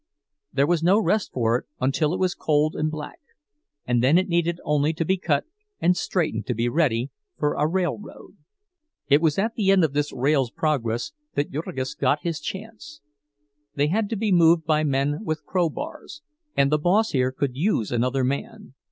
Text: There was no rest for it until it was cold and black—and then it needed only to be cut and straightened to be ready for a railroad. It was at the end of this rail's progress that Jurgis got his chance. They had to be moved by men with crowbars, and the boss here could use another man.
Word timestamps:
There 0.51 0.65
was 0.65 0.81
no 0.81 0.97
rest 0.99 1.31
for 1.31 1.59
it 1.59 1.65
until 1.79 2.11
it 2.11 2.19
was 2.19 2.33
cold 2.33 2.75
and 2.75 2.89
black—and 2.89 4.01
then 4.01 4.17
it 4.17 4.27
needed 4.27 4.59
only 4.65 4.93
to 4.93 5.05
be 5.05 5.15
cut 5.15 5.45
and 5.79 5.95
straightened 5.95 6.47
to 6.47 6.55
be 6.55 6.67
ready 6.69 7.11
for 7.37 7.53
a 7.53 7.67
railroad. 7.67 8.35
It 9.09 9.21
was 9.21 9.37
at 9.37 9.53
the 9.53 9.69
end 9.69 9.83
of 9.83 9.93
this 9.93 10.11
rail's 10.11 10.49
progress 10.49 11.11
that 11.35 11.51
Jurgis 11.51 11.93
got 11.93 12.23
his 12.23 12.39
chance. 12.39 12.99
They 13.75 13.89
had 13.89 14.09
to 14.09 14.15
be 14.15 14.31
moved 14.31 14.65
by 14.65 14.83
men 14.83 15.23
with 15.23 15.45
crowbars, 15.45 16.23
and 16.57 16.71
the 16.71 16.79
boss 16.79 17.11
here 17.11 17.31
could 17.31 17.55
use 17.55 17.91
another 17.91 18.23
man. 18.23 18.73